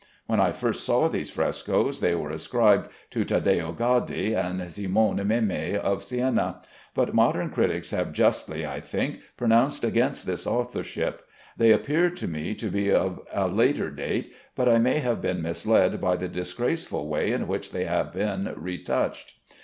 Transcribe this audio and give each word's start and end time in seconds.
When 0.25 0.39
I 0.39 0.51
first 0.51 0.83
saw 0.83 1.07
these 1.07 1.29
frescoes 1.29 1.99
they 1.99 2.15
were 2.15 2.31
ascribed 2.31 2.89
to 3.11 3.23
Taddeo 3.23 3.71
Gaddi 3.71 4.33
and 4.33 4.59
Simone 4.71 5.17
Memmi 5.17 5.75
of 5.77 6.01
Siena; 6.03 6.59
but 6.95 7.13
modern 7.13 7.51
critics 7.51 7.91
have 7.91 8.11
justly, 8.11 8.65
I 8.65 8.79
think, 8.79 9.19
pronounced 9.37 9.83
against 9.83 10.25
this 10.25 10.47
authorship. 10.47 11.21
They 11.55 11.71
appeared 11.71 12.17
to 12.17 12.27
me 12.27 12.55
to 12.55 12.71
be 12.71 12.91
of 12.91 13.19
a 13.31 13.47
later 13.47 13.91
date, 13.91 14.33
but 14.55 14.67
I 14.67 14.79
may 14.79 14.97
have 15.01 15.21
been 15.21 15.43
misled 15.43 16.01
by 16.01 16.15
the 16.15 16.27
disgraceful 16.27 17.07
way 17.07 17.31
in 17.31 17.47
which 17.47 17.69
they 17.69 17.83
have 17.85 18.11
been 18.11 18.51
retouched. 18.57 19.35